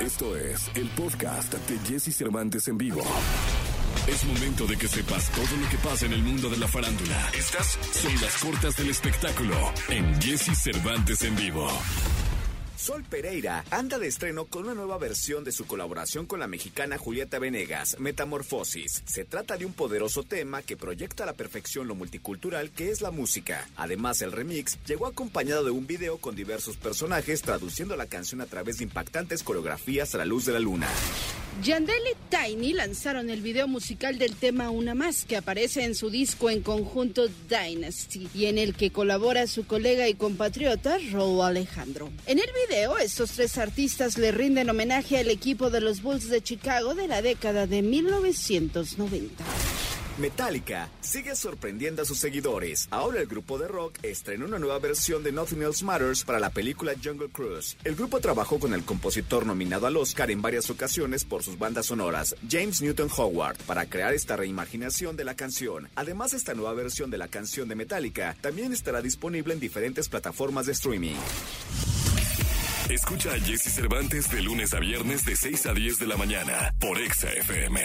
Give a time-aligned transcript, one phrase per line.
[0.00, 3.02] Esto es el podcast de Jesse Cervantes en vivo.
[4.06, 7.30] Es momento de que sepas todo lo que pasa en el mundo de la farándula.
[7.36, 9.54] Estas son las cortas del espectáculo
[9.90, 11.68] en Jesse Cervantes en vivo.
[12.80, 16.96] Sol Pereira anda de estreno con una nueva versión de su colaboración con la mexicana
[16.96, 19.02] Julieta Venegas, Metamorfosis.
[19.04, 23.02] Se trata de un poderoso tema que proyecta a la perfección lo multicultural que es
[23.02, 23.68] la música.
[23.76, 28.46] Además, el remix llegó acompañado de un video con diversos personajes traduciendo la canción a
[28.46, 30.88] través de impactantes coreografías a la luz de la luna.
[31.62, 36.08] Yandel y Tiny lanzaron el video musical del tema Una Más, que aparece en su
[36.08, 42.10] disco en conjunto Dynasty, y en el que colabora su colega y compatriota Raúl Alejandro.
[42.26, 46.42] En el video, estos tres artistas le rinden homenaje al equipo de los Bulls de
[46.42, 49.44] Chicago de la década de 1990.
[50.20, 52.88] Metallica sigue sorprendiendo a sus seguidores.
[52.90, 56.50] Ahora el grupo de rock estrenó una nueva versión de Nothing Else Matters para la
[56.50, 57.76] película Jungle Cruise.
[57.84, 61.86] El grupo trabajó con el compositor nominado al Oscar en varias ocasiones por sus bandas
[61.86, 65.88] sonoras, James Newton Howard, para crear esta reimaginación de la canción.
[65.94, 70.66] Además, esta nueva versión de la canción de Metallica también estará disponible en diferentes plataformas
[70.66, 71.16] de streaming.
[72.90, 76.74] Escucha a Jesse Cervantes de lunes a viernes de 6 a 10 de la mañana
[76.80, 77.80] por Exa FM.